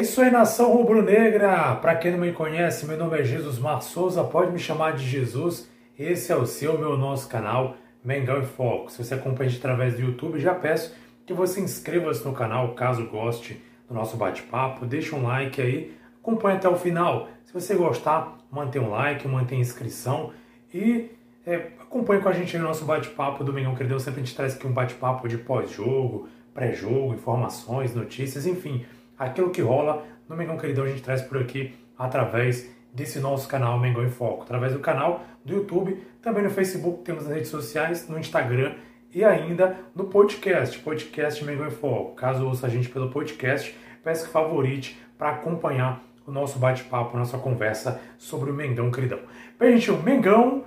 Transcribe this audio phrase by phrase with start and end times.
[0.00, 1.76] isso aí, nação rubro-negra!
[1.76, 5.06] Para quem não me conhece, meu nome é Jesus Mar Souza, pode me chamar de
[5.06, 5.70] Jesus.
[5.96, 8.90] Esse é o seu, meu nosso canal Mengão em Foco.
[8.90, 10.92] Se você acompanha através do YouTube, já peço
[11.24, 16.56] que você inscreva-se no canal, caso goste do nosso bate-papo, deixa um like aí, acompanhe
[16.56, 17.28] até o final.
[17.44, 20.32] Se você gostar, mantenha um like, mantenha inscrição
[20.72, 21.12] e
[21.46, 24.00] é, acompanhe com a gente aí no nosso bate-papo do Mengão Credeu.
[24.00, 28.84] Sempre a gente traz aqui um bate-papo de pós-jogo, pré-jogo, informações, notícias, enfim
[29.18, 33.78] aquilo que rola no Mengão Queridão a gente traz por aqui através desse nosso canal
[33.78, 38.08] Mengão em Foco, através do canal do YouTube, também no Facebook, temos nas redes sociais,
[38.08, 38.74] no Instagram
[39.12, 42.14] e ainda no podcast, podcast Mengão em Foco.
[42.14, 47.36] Caso ouça a gente pelo podcast, peço que favorite para acompanhar o nosso bate-papo, nossa
[47.36, 49.20] conversa sobre o Mengão Queridão.
[49.58, 50.64] Bem, gente, o Mengão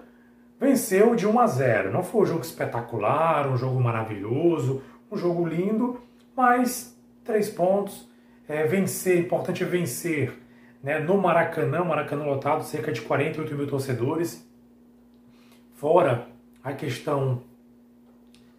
[0.59, 1.91] venceu de 1 a 0.
[1.91, 5.99] Não foi um jogo espetacular, um jogo maravilhoso, um jogo lindo,
[6.35, 8.06] mas três pontos
[8.47, 10.33] é, vencer, importante vencer
[10.81, 14.47] né, no Maracanã, Maracanã lotado, cerca de 48 mil torcedores.
[15.75, 16.27] Fora
[16.63, 17.43] a questão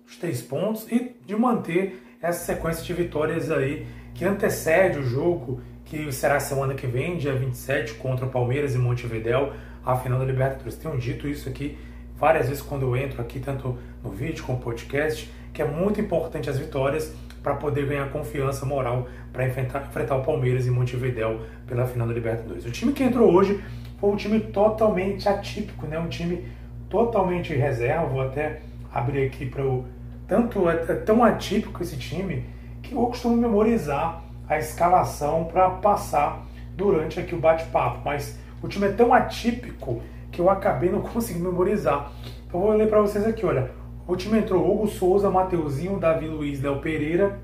[0.06, 5.60] dos três pontos e de manter essa sequência de vitórias aí que antecede o jogo
[5.84, 9.52] que será semana que vem, dia 27, contra o Palmeiras e Montevidéu,
[9.84, 10.76] a final da Libertadores.
[10.76, 11.78] Tenho dito isso aqui
[12.16, 15.98] várias vezes quando eu entro aqui, tanto no vídeo como no podcast, que é muito
[16.00, 17.14] importante as vitórias
[17.48, 22.12] para poder ganhar confiança moral para enfrentar, enfrentar o Palmeiras em Montevidéu pela final da
[22.12, 22.66] Libertadores.
[22.66, 23.64] O time que entrou hoje
[23.98, 25.98] foi um time totalmente atípico, né?
[25.98, 26.46] um time
[26.90, 28.04] totalmente reserva.
[28.04, 28.60] Vou até
[28.92, 29.86] abrir aqui para o.
[30.26, 32.44] Tanto é, é tão atípico esse time
[32.82, 38.02] que eu costumo memorizar a escalação para passar durante aqui o bate-papo.
[38.04, 42.12] Mas o time é tão atípico que eu acabei não conseguindo memorizar.
[42.46, 43.77] Então vou ler para vocês aqui, olha.
[44.08, 47.38] O time entrou Hugo Souza, Mateuzinho, Davi Luiz, Léo Pereira,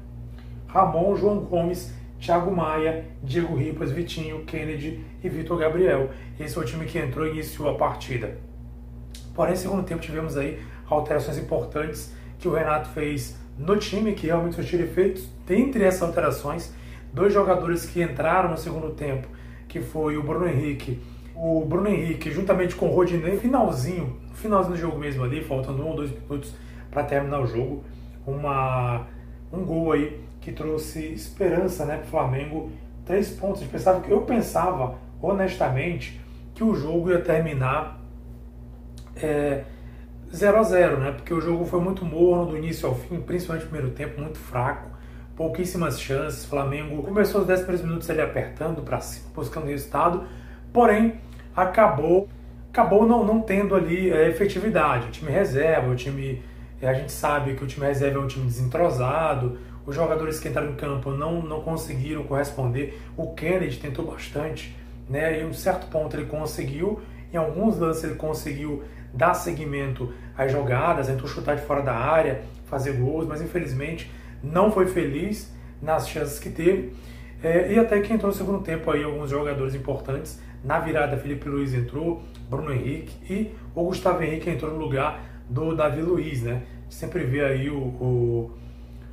[0.67, 6.09] Ramon, João Gomes, Thiago Maia, Diego Ripas, Vitinho, Kennedy e Vitor Gabriel.
[6.41, 8.39] Esse é o time que entrou e iniciou a partida.
[9.35, 10.59] Porém, no segundo tempo tivemos aí
[10.89, 15.29] alterações importantes que o Renato fez no time, que realmente surtiram efeitos.
[15.47, 16.73] Dentre essas alterações,
[17.13, 19.29] dois jogadores que entraram no segundo tempo,
[19.69, 20.99] que foi o Bruno Henrique.
[21.35, 25.89] O Bruno Henrique, juntamente com o Rodinei, finalzinho finalzinho do jogo mesmo ali, faltando um
[25.89, 26.55] ou dois minutos
[26.91, 27.83] para terminar o jogo,
[28.27, 29.07] uma,
[29.53, 32.71] um gol aí que trouxe esperança né, para o Flamengo,
[33.05, 33.63] três pontos.
[33.63, 36.21] Eu pensava, eu pensava, honestamente,
[36.55, 38.01] que o jogo ia terminar
[39.17, 39.65] é,
[40.33, 41.13] 0 a 0 né?
[41.13, 44.39] Porque o jogo foi muito morno do início ao fim, principalmente no primeiro tempo, muito
[44.39, 44.91] fraco,
[45.35, 46.45] pouquíssimas chances.
[46.45, 50.25] Flamengo começou os 10 primeiros minutos ali apertando para cima, buscando resultado,
[50.75, 51.15] porém
[51.57, 52.29] acabou
[52.75, 55.07] acabou não, não tendo ali é, efetividade.
[55.07, 56.43] O time reserva, o time.
[56.83, 60.49] É, a gente sabe que o time reserva é um time desentrosado, os jogadores que
[60.49, 63.01] entraram em campo não, não conseguiram corresponder.
[63.17, 64.77] O Kennedy tentou bastante,
[65.09, 65.41] né?
[65.41, 67.01] Em um certo ponto ele conseguiu,
[67.33, 72.43] em alguns lances ele conseguiu dar seguimento às jogadas, tentou chutar de fora da área,
[72.67, 74.11] fazer gols, mas infelizmente
[74.43, 76.93] não foi feliz nas chances que teve.
[77.41, 80.41] É, e até que entrou no segundo tempo aí alguns jogadores importantes.
[80.65, 85.77] Na virada, Felipe Luiz entrou, Bruno Henrique e o Gustavo Henrique entrou no lugar do
[85.77, 86.63] Davi Luiz, né?
[86.89, 88.51] Sempre vê aí o, o,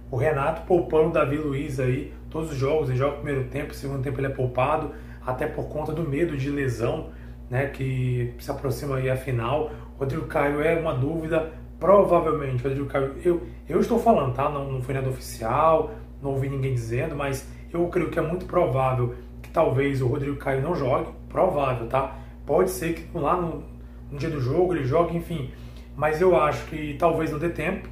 [0.09, 3.73] o Renato poupando o Davi Luiz aí todos os jogos, ele joga o primeiro tempo,
[3.73, 4.91] segundo tempo ele é poupado,
[5.25, 7.09] até por conta do medo de lesão,
[7.50, 7.67] né?
[7.67, 9.72] Que se aproxima aí a final.
[10.00, 14.50] Rodrigo Caio é uma dúvida, provavelmente, Rodrigo Caio, eu, eu estou falando, tá?
[14.50, 15.91] Não, não foi nada oficial,
[16.23, 19.16] não ouvi ninguém dizendo, mas eu creio que é muito provável
[19.51, 22.17] talvez o Rodrigo Caio não jogue, provável, tá?
[22.45, 23.63] Pode ser que lá no,
[24.12, 25.52] no dia do jogo ele jogue, enfim,
[25.96, 27.87] mas eu acho que talvez não dê tempo,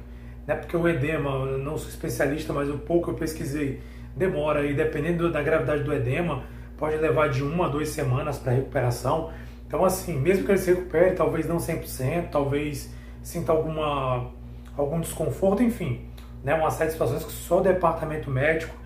[0.46, 0.54] né?
[0.54, 3.80] Porque o edema, eu não sou especialista, mas o pouco eu pesquisei
[4.16, 6.44] demora e dependendo da gravidade do edema,
[6.76, 9.30] pode levar de uma a duas semanas para recuperação.
[9.66, 12.92] Então, assim, mesmo que ele se recupere, talvez não 100%, talvez
[13.22, 14.30] sinta alguma,
[14.76, 16.00] algum desconforto, enfim,
[16.42, 16.54] né?
[16.54, 18.80] Uma série de situações que só o departamento médico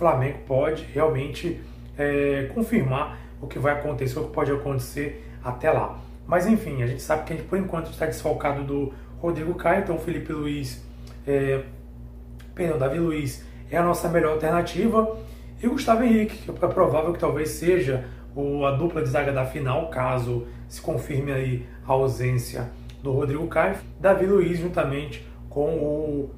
[0.00, 1.60] Flamengo pode realmente
[2.00, 5.98] é, confirmar o que vai acontecer, o que pode acontecer até lá.
[6.26, 9.82] Mas enfim, a gente sabe que a gente, por enquanto está desfalcado do Rodrigo Caio,
[9.82, 10.82] então o Felipe Luiz,
[11.26, 11.62] é,
[12.54, 15.14] perdão, Davi Luiz é a nossa melhor alternativa.
[15.62, 18.04] E o Gustavo Henrique, que é provável que talvez seja
[18.34, 22.70] o, a dupla de zaga da final, caso se confirme aí a ausência
[23.02, 23.76] do Rodrigo Caio.
[23.98, 26.30] Davi Luiz juntamente com o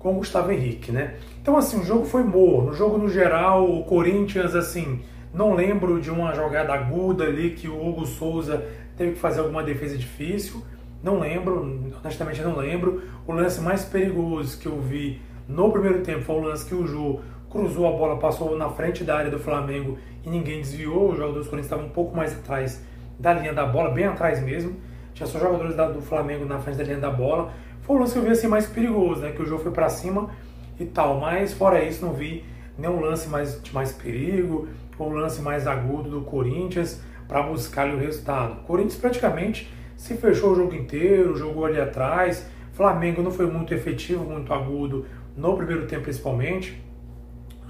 [0.00, 1.14] com o Gustavo Henrique, né?
[1.40, 2.70] Então, assim, o jogo foi morno.
[2.70, 5.00] O jogo, no geral, o Corinthians, assim,
[5.32, 8.64] não lembro de uma jogada aguda ali que o Hugo Souza
[8.96, 10.62] teve que fazer alguma defesa difícil.
[11.02, 13.02] Não lembro, honestamente não lembro.
[13.26, 16.86] O lance mais perigoso que eu vi no primeiro tempo foi o lance que o
[16.86, 17.20] Jô
[17.50, 21.10] cruzou a bola, passou na frente da área do Flamengo e ninguém desviou.
[21.10, 22.82] Os jogadores do Corinthians estavam um pouco mais atrás
[23.18, 24.76] da linha da bola, bem atrás mesmo.
[25.12, 27.52] Tinha só jogadores do Flamengo na frente da linha da bola.
[27.90, 29.32] Foi o lance que eu vi assim mais perigoso, né?
[29.32, 30.30] Que o jogo foi para cima
[30.78, 31.18] e tal.
[31.18, 32.44] Mas fora isso, não vi
[32.78, 37.98] nenhum lance mais, de mais perigo ou lance mais agudo do Corinthians para buscar o
[37.98, 38.60] resultado.
[38.60, 42.48] O Corinthians praticamente se fechou o jogo inteiro, jogou ali atrás.
[42.74, 45.04] Flamengo não foi muito efetivo, muito agudo
[45.36, 46.80] no primeiro tempo principalmente.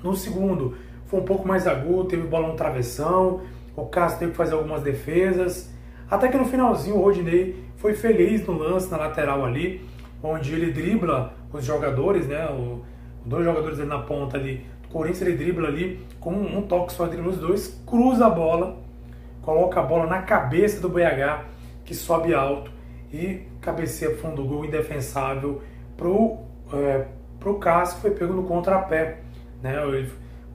[0.04, 0.74] No segundo
[1.06, 3.40] foi um pouco mais agudo, teve bola no travessão,
[3.74, 5.72] o Cássio teve que fazer algumas defesas.
[6.10, 9.88] Até que no finalzinho o Rodinei foi feliz no lance na lateral ali,
[10.22, 12.46] onde ele dribla os jogadores, né?
[12.50, 12.82] O,
[13.24, 14.66] dois jogadores ali na ponta ali.
[14.86, 18.78] O Corinthians ele dribla ali com um toque só, dribla os dois, cruza a bola,
[19.42, 21.44] coloca a bola na cabeça do BH,
[21.84, 22.70] que sobe alto
[23.12, 25.62] e cabeceia fundo do gol indefensável
[25.96, 26.38] pro,
[26.72, 27.06] é,
[27.38, 29.18] pro Cássio, que foi pego no contrapé.
[29.62, 29.76] Né?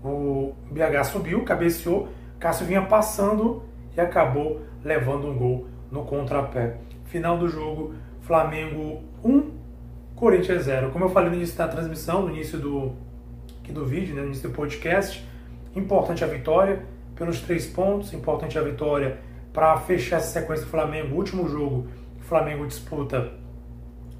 [0.03, 2.07] O BH subiu, cabeceou,
[2.39, 3.63] Cássio vinha passando
[3.95, 6.77] e acabou levando um gol no contrapé.
[7.05, 9.51] Final do jogo, Flamengo 1,
[10.15, 10.91] Corinthians 0.
[10.91, 12.93] Como eu falei no início da transmissão, no início do,
[13.59, 15.27] aqui do vídeo, né, no início do podcast,
[15.75, 16.85] importante a vitória
[17.15, 19.19] pelos três pontos, importante a vitória
[19.51, 21.87] para fechar essa sequência do Flamengo, último jogo
[22.17, 23.31] que o Flamengo disputa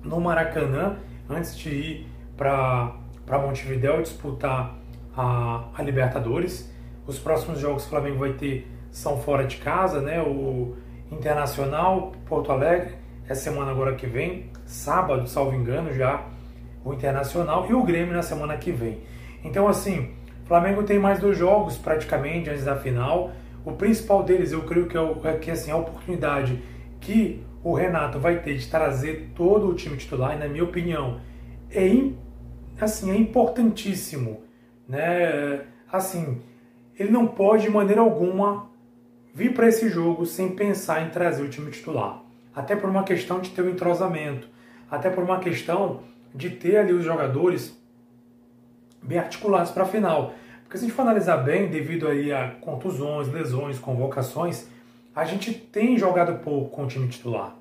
[0.03, 0.97] no Maracanã,
[1.29, 2.95] antes de ir para
[3.29, 4.75] Montevideo disputar
[5.15, 6.71] a, a Libertadores.
[7.05, 10.21] Os próximos jogos que o Flamengo vai ter são fora de casa, né?
[10.21, 10.75] O
[11.11, 12.95] Internacional, Porto Alegre,
[13.27, 16.25] essa semana agora que vem, sábado, salvo engano, já
[16.83, 18.99] o Internacional e o Grêmio na semana que vem.
[19.43, 20.11] Então, assim,
[20.43, 23.31] o Flamengo tem mais dois jogos praticamente antes da final.
[23.65, 26.61] O principal deles, eu creio que é, o, é que assim, a oportunidade
[27.01, 31.19] que o Renato vai ter de trazer todo o time titular, e na minha opinião,
[31.71, 31.89] é,
[32.79, 34.45] assim, é importantíssimo
[34.87, 35.65] né?
[35.91, 36.41] Assim,
[36.97, 38.69] ele não pode de maneira alguma
[39.33, 42.23] vir para esse jogo sem pensar em trazer o time titular.
[42.55, 44.47] Até por uma questão de ter o um entrosamento,
[44.89, 46.01] até por uma questão
[46.33, 47.77] de ter ali os jogadores
[49.01, 50.33] bem articulados para a final.
[50.63, 54.67] Porque se a gente for analisar bem, devido aí a contusões, lesões, convocações,
[55.15, 57.55] a gente tem jogado pouco com o time titular.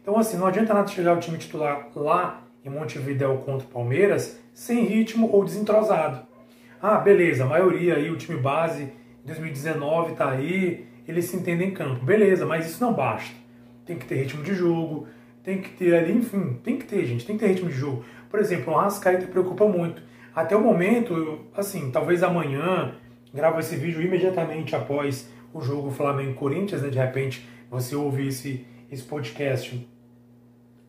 [0.00, 4.40] Então, assim, não adianta nada chegar o time titular lá em Montevideo contra o Palmeiras
[4.54, 6.26] sem ritmo ou desentrosado.
[6.80, 8.92] Ah, beleza, a maioria aí, o time base
[9.24, 12.04] 2019 tá aí, eles se entendem em campo.
[12.04, 13.45] Beleza, mas isso não basta.
[13.86, 15.06] Tem que ter ritmo de jogo,
[15.42, 18.04] tem que ter ali, enfim, tem que ter, gente, tem que ter ritmo de jogo.
[18.28, 20.02] Por exemplo, o Arrascaeta preocupa muito.
[20.34, 22.94] Até o momento, assim, talvez amanhã,
[23.32, 26.90] gravo esse vídeo imediatamente após o jogo Flamengo-Corinthians, né?
[26.90, 29.88] De repente você ouve esse, esse podcast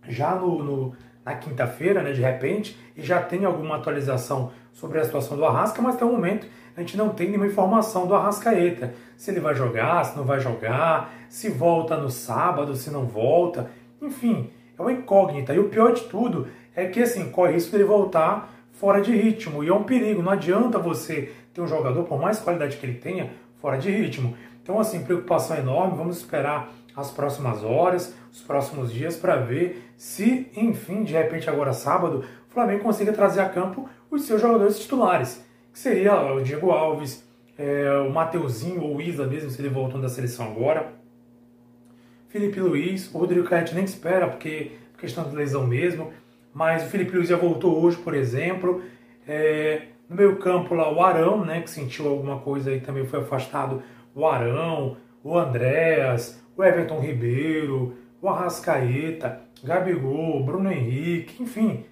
[0.08, 0.96] já no, no
[1.28, 2.14] na quinta-feira, né?
[2.14, 6.12] De repente, e já tem alguma atualização sobre a situação do Arrasca, mas até o
[6.12, 8.94] momento a gente não tem nenhuma informação do Arrascaeta.
[9.18, 13.70] Se ele vai jogar, se não vai jogar, se volta no sábado, se não volta.
[14.02, 15.54] Enfim, é uma incógnita.
[15.54, 19.14] E o pior de tudo é que assim, corre risco de ele voltar fora de
[19.14, 19.66] ritmo.
[19.66, 20.22] E é um perigo.
[20.22, 24.38] Não adianta você ter um jogador, por mais qualidade que ele tenha, fora de ritmo.
[24.64, 25.98] Então, assim, preocupação enorme.
[25.98, 31.74] Vamos esperar as próximas horas, os próximos dias para ver se, enfim, de repente agora
[31.74, 36.72] sábado, o Flamengo consiga trazer a campo os seus jogadores titulares, que seria o Diego
[36.72, 37.28] Alves,
[37.58, 40.94] é, o Mateuzinho ou o Isla mesmo, se ele voltando da seleção agora,
[42.30, 46.12] Felipe Luiz, o Rodrigo Caete nem espera, porque por questão de lesão mesmo,
[46.54, 48.82] mas o Felipe Luiz já voltou hoje, por exemplo.
[49.28, 53.22] É, no meio campo lá, o Arão, né, que sentiu alguma coisa e também foi
[53.22, 53.82] afastado,
[54.14, 61.86] o Arão, o Andréas, o Everton Ribeiro, o Arrascaeta, Gabigol, Bruno Henrique, enfim,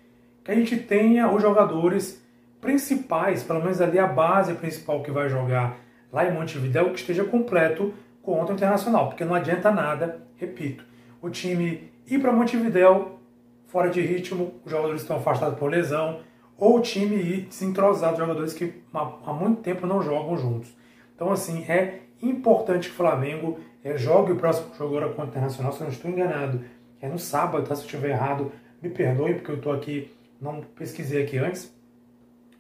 [0.44, 2.24] que a gente tenha os jogadores
[2.62, 5.78] principais, pelo menos ali a base principal que vai jogar
[6.12, 10.84] lá em Montevideo, que esteja completo contra o Internacional, porque não adianta nada, repito,
[11.22, 13.20] o time ir para Montevideo
[13.68, 16.20] fora de ritmo, os jogadores estão afastados por lesão,
[16.58, 20.74] ou o time ir desentrosado, jogadores que há muito tempo não jogam juntos.
[21.14, 25.30] Então, assim, é importante que o Flamengo é, jogue o próximo jogo agora contra o
[25.30, 26.60] Internacional, se eu não estou enganado.
[27.00, 27.76] É no sábado, tá?
[27.76, 28.52] Se eu estiver errado,
[28.82, 30.12] me perdoe, porque eu estou aqui
[30.42, 31.74] não pesquisei aqui antes.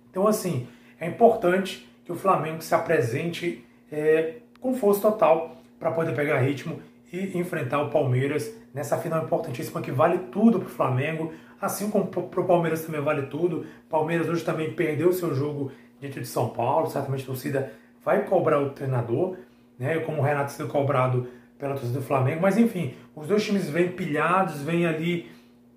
[0.09, 0.67] Então, assim,
[0.99, 6.79] é importante que o Flamengo se apresente é, com força total para poder pegar ritmo
[7.11, 12.07] e enfrentar o Palmeiras nessa final importantíssima que vale tudo para o Flamengo, assim como
[12.07, 13.65] para o Palmeiras também vale tudo.
[13.89, 18.59] Palmeiras hoje também perdeu seu jogo diante de São Paulo, certamente a torcida vai cobrar
[18.59, 19.37] o treinador,
[19.77, 19.99] né?
[19.99, 21.27] Como o Renato sendo cobrado
[21.57, 25.31] pela torcida do Flamengo, mas enfim, os dois times vêm pilhados, vêm ali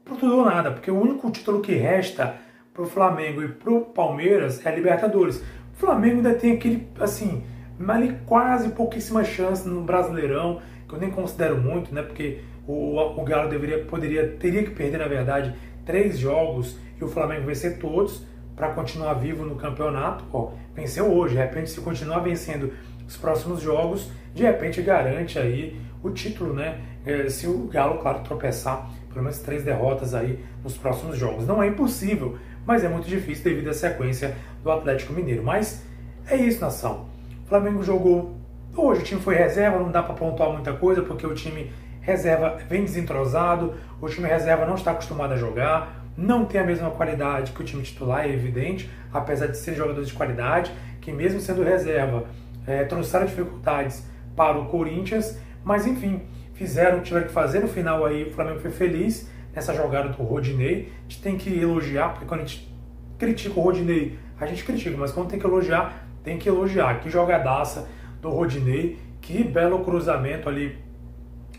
[0.04, 2.34] por tudo ou nada, porque o único título que resta
[2.72, 5.42] para o Flamengo e para o Palmeiras é a Libertadores.
[5.74, 7.44] O Flamengo ainda tem aquele, assim,
[7.86, 12.02] ali quase pouquíssima chance no Brasileirão, que eu nem considero muito, né?
[12.02, 17.08] Porque o, o Galo deveria, poderia, teria que perder, na verdade, três jogos e o
[17.08, 18.26] Flamengo vencer todos
[18.56, 20.24] para continuar vivo no campeonato.
[20.32, 22.72] Ó, venceu hoje, de repente, se continuar vencendo
[23.08, 26.78] os próximos jogos, de repente garante aí o título, né?
[27.04, 31.46] É, se o Galo, claro, tropeçar pelo menos três derrotas aí nos próximos jogos.
[31.46, 35.42] Não é impossível, mas é muito difícil devido à sequência do Atlético Mineiro.
[35.42, 35.82] Mas
[36.28, 37.08] é isso, nação.
[37.44, 38.36] O Flamengo jogou.
[38.76, 42.58] Hoje o time foi reserva, não dá para pontuar muita coisa, porque o time reserva
[42.68, 47.52] vem desentrosado, o time reserva não está acostumado a jogar, não tem a mesma qualidade
[47.52, 51.62] que o time titular, é evidente, apesar de serem jogadores de qualidade, que mesmo sendo
[51.62, 52.24] reserva,
[52.68, 54.06] é, trouxeram dificuldades
[54.36, 56.22] para o Corinthians, mas enfim,
[56.54, 57.60] fizeram o que tiveram que fazer.
[57.60, 60.92] No final aí o Flamengo foi feliz nessa jogada do Rodinei.
[60.98, 62.72] A gente tem que elogiar, porque quando a gente
[63.18, 67.00] critica o Rodinei, a gente critica, mas quando tem que elogiar, tem que elogiar.
[67.00, 67.88] Que jogadaça
[68.20, 70.78] do Rodinei, que belo cruzamento ali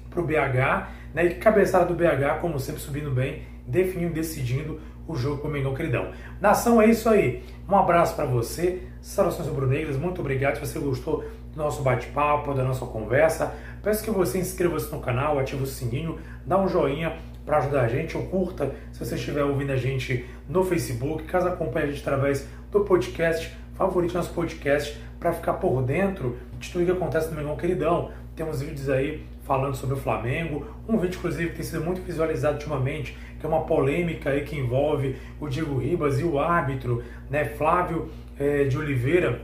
[0.09, 1.25] pro BH, né?
[1.25, 5.51] E que cabeçada do BH, como sempre, subindo bem, definindo, decidindo o jogo com o
[5.51, 6.11] Mengão Queridão.
[6.39, 7.43] Nação, é isso aí.
[7.67, 8.83] Um abraço para você.
[9.01, 9.97] Saudações rubro-negras.
[9.97, 10.55] Muito obrigado.
[10.55, 13.53] Se você gostou do nosso bate-papo, da nossa conversa,
[13.83, 17.87] peço que você inscreva-se no canal, ative o sininho, dá um joinha para ajudar a
[17.87, 22.01] gente, ou curta se você estiver ouvindo a gente no Facebook, caso acompanhe a gente
[22.01, 27.35] através do podcast, favorite nosso podcast para ficar por dentro de tudo que acontece no
[27.35, 28.11] Mengão Queridão.
[28.35, 32.53] Temos vídeos aí falando sobre o Flamengo, um vídeo inclusive que tem sido muito visualizado
[32.53, 37.45] ultimamente, que é uma polêmica aí que envolve o Diego Ribas e o árbitro, né,
[37.45, 39.41] Flávio é, de Oliveira,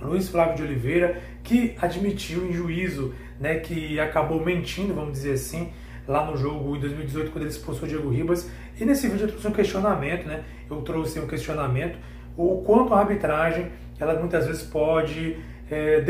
[0.00, 5.72] Luiz Flávio de Oliveira, que admitiu em juízo, né, que acabou mentindo, vamos dizer assim,
[6.06, 8.50] lá no jogo em 2018 quando ele expulsou o Diego Ribas.
[8.80, 10.42] E nesse vídeo eu trouxe um questionamento, né?
[10.70, 11.98] Eu trouxe um questionamento
[12.34, 13.66] o quanto a arbitragem
[14.00, 15.36] ela muitas vezes pode
[15.70, 16.00] é,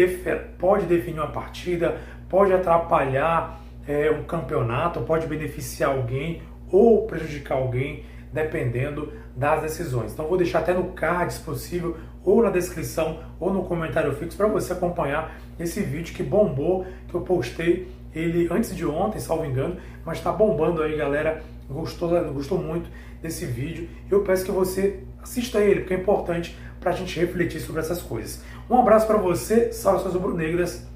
[0.58, 1.98] pode definir uma partida,
[2.28, 10.12] pode atrapalhar é, um campeonato, pode beneficiar alguém ou prejudicar alguém, dependendo das decisões.
[10.12, 14.36] Então vou deixar até no card, se possível, ou na descrição, ou no comentário fixo,
[14.36, 19.44] para você acompanhar esse vídeo que bombou, que eu postei ele antes de ontem, salvo
[19.44, 21.42] engano, mas está bombando aí, galera.
[21.68, 22.88] Gostou, gostou muito
[23.20, 23.88] desse vídeo.
[24.10, 28.00] Eu peço que você assista ele, porque é importante para a gente refletir sobre essas
[28.00, 28.42] coisas.
[28.70, 30.87] Um abraço para você, saudações rubro-negras.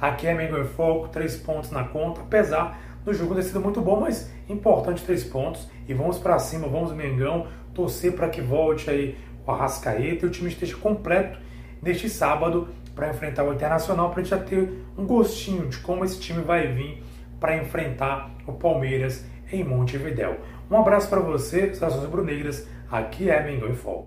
[0.00, 3.80] Aqui é Mengão em Foco, três pontos na conta, apesar do jogo ter sido muito
[3.80, 5.68] bom, mas importante três pontos.
[5.86, 10.30] E vamos para cima, vamos Mengão, torcer para que volte aí o Arrascaeta e o
[10.30, 11.38] time esteja completo
[11.82, 16.04] neste sábado para enfrentar o Internacional, para a gente já ter um gostinho de como
[16.04, 17.02] esse time vai vir
[17.38, 20.38] para enfrentar o Palmeiras em Montevidéu.
[20.70, 22.66] Um abraço para você, saudações rubro-negras.
[22.90, 23.98] Aqui é Mengão em Foco.